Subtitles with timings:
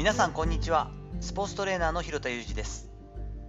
[0.00, 0.90] 皆さんこんにちは。
[1.20, 2.88] スポーツトレーナーの広田裕二です。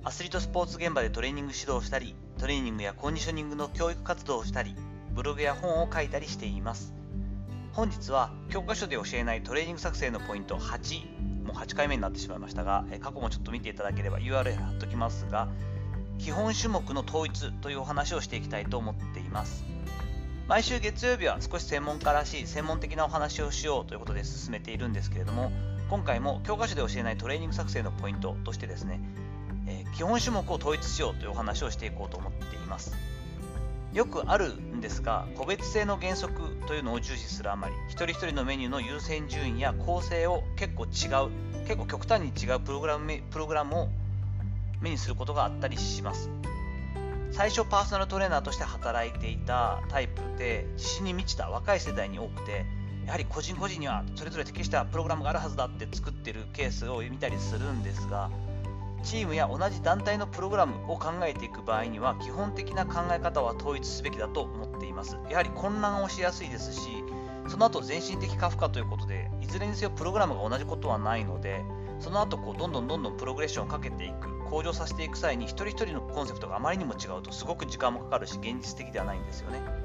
[0.03, 4.75] アスリートスポーツ現場でトレーニング指導をしたりトレーニングやコンディショニングの教育活動をしたり
[5.13, 6.93] ブログや本を書いたりしています。
[7.71, 15.47] 本日は教科書で教えないトレーニング作成のポイント8もう8回目になってしまいましたが過去もちょっと見ていただければ URL 貼っときますが
[16.19, 19.63] 基本種目の統一というお話をしていきたいと思っています。
[20.49, 25.49] 毎週月曜日は少し専門家らしい専門的なお話をしようということで進めているんですけれども
[25.91, 29.01] 今回も教科書で教えないトレーニング作成のポイントとしてですね、
[29.67, 32.95] えー、基本種目を統一しようというお話をしていこうと思っています。
[33.91, 41.29] よくあるんですが個別性の原則というのを重視するあまり一人一人のメニューの優先順位や構成を結構違う
[41.67, 43.89] 結構極端に違うプログラムプログラムを
[44.79, 46.29] 目にすることがあったりします。
[47.33, 52.65] 最初パーソナルトレーナーとして働いていたタイプで自信に満ちた若い世代に多くて
[53.05, 58.29] やはり個人個人にはそれぞれ適したプログラムがあるはずだって作ってるケースを見たりするんですが
[59.03, 65.17] チームや同じ団体のプログラムを考えていく場合には基本的な考え方は統一すべきだと思っています。
[65.29, 67.03] やはり混乱をしやすいですし
[67.47, 71.63] その後全身的過負荷ということでいずれにせよプログラムが同じことはないので
[71.99, 79.80] その後こうどんどんどんどんプログレッションをかけていく向上させていく際に一人一人のコンセプトがあまりにも違うとすごく時間もかかるし現実的ではないんですよね。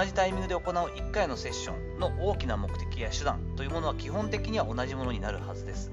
[0.00, 5.92] 同じタイミングで行う1回のセッションの大きな目的や手段というものは基本的には同じものになるはずです。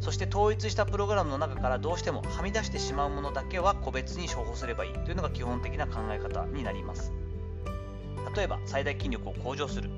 [0.00, 7.12] そして統一したプログラムの中からどうしてもはみ出してしまうものだけは個別に処方すればいいというのが基本的な考え方になります。
[8.34, 9.90] 例えば最大筋力を向上する。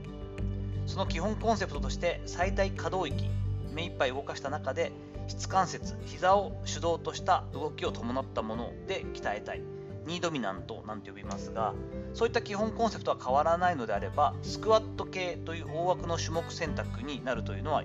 [0.89, 3.31] その基本コンセプトとして最大可動域
[3.73, 4.91] 目いっぱい動かした中で
[5.29, 9.63] 質関節膝を主導とした動きを伴ったもので鍛えたい。
[10.07, 11.75] knee dominant なんて呼びますが
[12.13, 17.83] そういった基本コンセプトは変わらないのであればスクワット系という大枠の種目選択になるというのは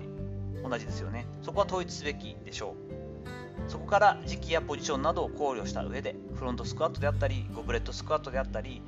[0.62, 1.26] 同じですよね。
[1.42, 2.74] そこは統一すべきでしょ
[3.66, 3.70] う。
[3.70, 8.82] そこから時期やポジションなどを考慮した上でフロントスクワットであったりゴブレットスクワットであったり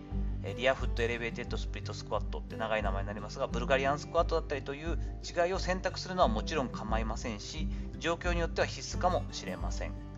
[0.56, 7.68] rear foot elevated split squat って長い名前になりますがブルガリアンスクワットだったりという違いを選択するのはもちろん構いませんし
[8.00, 10.11] 状況によっては必須かもしれません。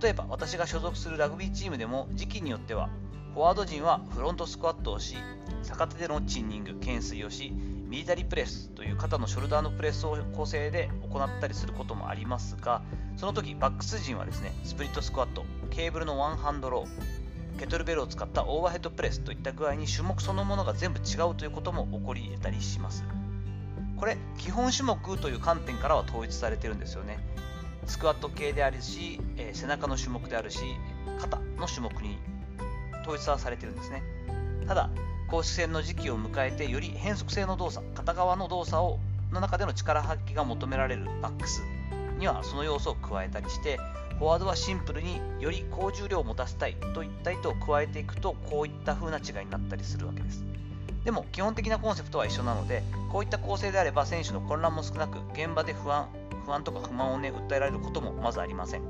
[0.00, 2.90] 例えば私が所属するラグビーチームでも時期によっては
[3.34, 5.16] フォワード陣はフロントスクワットをし
[5.62, 12.82] 逆手でのチンニング懸垂をしミリタリープレスという肩のショルダーのプレスを構成で行ったりすることもありますが
[13.16, 23.04] その時バックス陣はですねスプリットスクワットケーブルのワンハンドローケトルベルを使ったオーバーヘッドプレスといった具合に種目そのものが全部違うということも起こり得たりします。
[23.98, 27.18] これ基本種目という観点からは統一されてるんですよね。
[27.86, 30.60] スクワット系であるし、えー、背中の種目であるし
[31.20, 32.18] 肩の種目に
[33.02, 34.02] 統一はされてるんですね。
[34.66, 34.90] ただ
[35.28, 38.98] 公式戦の時期を迎えてより変則性の動作片側の動作を
[39.32, 41.62] の中での力発揮が求められるバックス
[42.18, 43.78] にはその要素を加えたりして
[44.18, 50.44] フォワードはシンプルにより高重量を持たせたいといった意図を加えていくとこういった風な違いになったりするわけです。
[51.04, 56.08] でも基本的なコンセプトは一緒なのでこういった構成であれば選手の混乱も少なく現場で不安
[56.50, 58.82] 不安とか不満をね訴えられることもまずありません、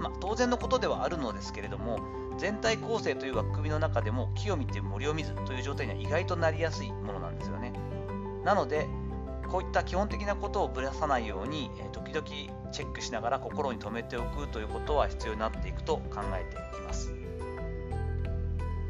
[0.00, 2.00] まあ、当然のことではあるのですけれども
[2.36, 7.72] 全体構成という枠組みの中でも木を見て森を見ずという状態には意外となりやすいものなんですよね。
[8.44, 8.88] なので
[9.48, 12.26] こういった基本的なことをぶらさないように時々
[12.72, 17.12] チェックしながら心に留めておくということは必要になっていくと考えています。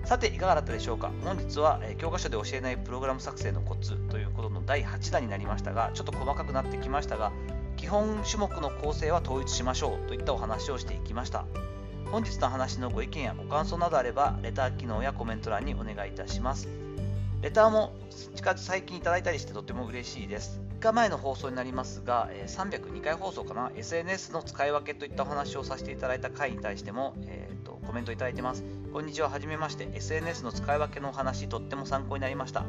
[0.04, 1.10] さていかがだったでしょうか？
[1.24, 7.32] 本日は、え教科書で教えないプログラム作成のコツということの第8弾になりましたがちょっと細かくなってきましたが
[7.84, 11.44] 基本種目の構成は統一しましょうといったお話をしていきました。
[12.10, 16.66] 本日の話のご意見やご感想などあればレター機能やコメント欄にお願いいたします。
[17.42, 17.92] レターも
[18.36, 20.62] 近々最近いただいたりしてとても嬉しいです。
[20.78, 28.64] 3日前の放送になりますが302回放送かな SNS の使い分けといったお話をさせていただいた回に対しても、えーと、コメントいただいてます。
[28.94, 29.28] こんにちは。
[29.28, 29.90] はじめまして。
[29.92, 32.64] SNS の使い分けのお話とっても参考になりました。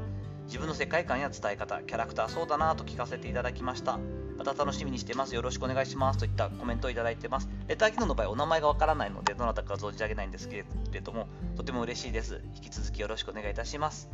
[0.45, 3.99] 自分の世界観や伝え方キャラクターそうだなと聞かせていただきました
[4.37, 5.33] また楽しみにしてます。
[5.33, 6.19] よろしくお願いします。
[6.19, 7.49] といったコメントをいただいてます。
[7.67, 12.41] レター機能の場合、お名前がわからないので、どなたか存じ上げないんですけれども、とても嬉しいです。
[12.55, 14.09] 引き続きよろしくお願いいたします。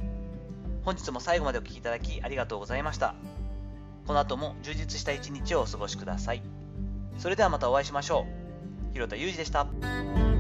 [0.83, 3.16] 本日も最後までお聴きいただきありがとうございました。
[4.06, 6.44] この後も充実した一日をお過ごしください。
[7.18, 8.25] それではまたお会いしましょ
[8.89, 8.94] う。
[8.94, 10.31] 広田裕二でした。